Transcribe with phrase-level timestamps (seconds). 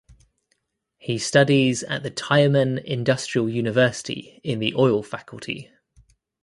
[0.97, 5.69] He studies at the Tyumen Industrial University in the oil faculty.